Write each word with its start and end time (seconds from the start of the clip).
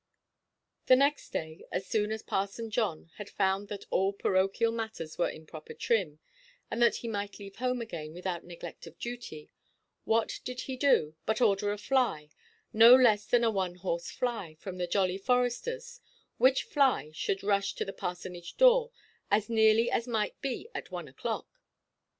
The 0.87 0.95
next 0.95 1.29
day, 1.29 1.63
as 1.71 1.85
soon 1.85 2.11
as 2.11 2.23
Parson 2.23 2.71
John 2.71 3.11
had 3.17 3.29
found 3.29 3.67
that 3.67 3.85
all 3.91 4.13
parochial 4.13 4.71
matters 4.71 5.19
were 5.19 5.29
in 5.29 5.45
proper 5.45 5.75
trim, 5.75 6.17
and 6.71 6.81
that 6.81 6.95
he 6.95 7.07
might 7.07 7.37
leave 7.37 7.57
home 7.57 7.81
again 7.81 8.11
without 8.11 8.43
neglect 8.43 8.87
of 8.87 8.97
duty, 8.97 9.51
what 10.03 10.39
did 10.43 10.61
he 10.61 10.75
do 10.75 11.13
but 11.27 11.39
order 11.39 11.71
a 11.71 11.77
fly, 11.77 12.31
no 12.73 12.95
less 12.95 13.27
than 13.27 13.43
a 13.43 13.51
one–horse 13.51 14.09
fly, 14.09 14.55
from 14.55 14.79
the 14.79 14.87
"Jolly 14.87 15.19
Foresters;" 15.19 16.01
which 16.39 16.63
fly 16.63 17.11
should 17.13 17.43
rush 17.43 17.75
to 17.75 17.85
the 17.85 17.93
parsonage–door, 17.93 18.89
as 19.29 19.49
nearly 19.51 19.91
as 19.91 20.07
might 20.07 20.41
be, 20.41 20.67
at 20.73 20.89
one 20.89 21.07
oʼclock? 21.07 21.45